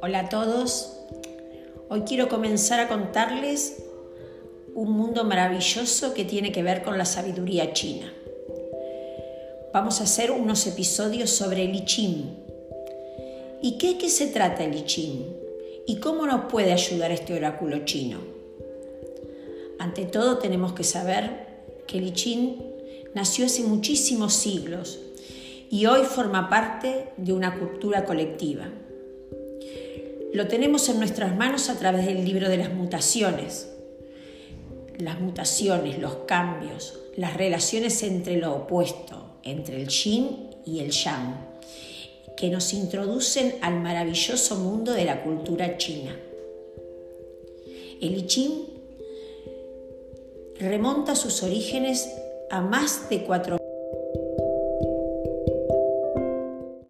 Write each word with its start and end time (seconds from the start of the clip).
Hola 0.00 0.20
a 0.20 0.28
todos. 0.28 0.92
Hoy 1.88 2.02
quiero 2.02 2.28
comenzar 2.28 2.78
a 2.78 2.86
contarles 2.86 3.82
un 4.72 4.92
mundo 4.92 5.24
maravilloso 5.24 6.14
que 6.14 6.24
tiene 6.24 6.52
que 6.52 6.62
ver 6.62 6.84
con 6.84 6.96
la 6.96 7.04
sabiduría 7.04 7.72
china. 7.72 8.12
Vamos 9.72 10.00
a 10.00 10.04
hacer 10.04 10.30
unos 10.30 10.64
episodios 10.68 11.30
sobre 11.30 11.64
el 11.64 11.74
I 11.74 11.84
Ching. 11.84 12.36
¿Y 13.60 13.76
qué, 13.78 13.98
qué 13.98 14.08
se 14.08 14.28
trata 14.28 14.62
el 14.62 14.76
I 14.76 14.84
Ching? 14.84 15.24
¿Y 15.88 15.96
cómo 15.96 16.26
nos 16.26 16.44
puede 16.44 16.72
ayudar 16.72 17.10
este 17.10 17.34
oráculo 17.34 17.84
chino? 17.84 18.18
Ante 19.80 20.04
todo 20.04 20.38
tenemos 20.38 20.74
que 20.74 20.84
saber 20.84 21.46
que 21.88 21.98
el 21.98 22.06
I 22.06 22.12
Ching 22.12 22.62
nació 23.16 23.46
hace 23.46 23.64
muchísimos 23.64 24.34
siglos 24.34 25.00
y 25.70 25.86
hoy 25.86 26.04
forma 26.04 26.48
parte 26.48 27.08
de 27.16 27.32
una 27.32 27.58
cultura 27.58 28.04
colectiva. 28.04 28.70
Lo 30.32 30.46
tenemos 30.46 30.88
en 30.88 30.98
nuestras 30.98 31.34
manos 31.36 31.70
a 31.70 31.78
través 31.78 32.06
del 32.06 32.24
libro 32.24 32.48
de 32.48 32.58
las 32.58 32.72
mutaciones. 32.72 33.68
Las 34.98 35.20
mutaciones, 35.20 35.98
los 35.98 36.16
cambios, 36.26 36.98
las 37.16 37.36
relaciones 37.36 38.02
entre 38.02 38.36
lo 38.36 38.54
opuesto, 38.54 39.38
entre 39.42 39.80
el 39.80 39.88
yin 39.88 40.50
y 40.66 40.80
el 40.80 40.90
yang, 40.90 41.34
que 42.36 42.50
nos 42.50 42.74
introducen 42.74 43.56
al 43.62 43.80
maravilloso 43.80 44.56
mundo 44.56 44.92
de 44.92 45.04
la 45.04 45.22
cultura 45.22 45.78
china. 45.78 46.14
El 48.00 48.26
I 48.30 48.66
remonta 50.60 51.16
sus 51.16 51.42
orígenes 51.42 52.08
a 52.50 52.60
más 52.60 53.08
de 53.08 53.26
4.000 53.26 53.67